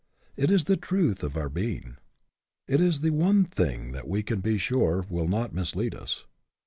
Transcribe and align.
It 0.35 0.49
is 0.49 0.63
the 0.63 0.77
truth 0.77 1.21
of 1.23 1.37
our 1.37 1.47
'being. 1.47 1.97
It 2.67 2.81
is 2.81 3.01
the 3.01 3.11
one 3.11 3.43
thing 3.45 3.91
that 3.91 4.07
we 4.07 4.23
can 4.23 4.39
be 4.41 4.57
sure 4.57 5.05
will 5.11 5.27
not 5.27 5.53
mislead 5.53 5.93
us. 5.93 6.25